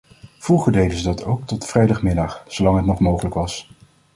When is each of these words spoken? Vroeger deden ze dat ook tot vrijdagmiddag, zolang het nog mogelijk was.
Vroeger 0.39 0.71
deden 0.71 0.97
ze 0.97 1.03
dat 1.03 1.23
ook 1.25 1.47
tot 1.47 1.65
vrijdagmiddag, 1.65 2.43
zolang 2.47 2.77
het 2.77 2.85
nog 2.85 2.99
mogelijk 2.99 3.33
was. 3.35 3.69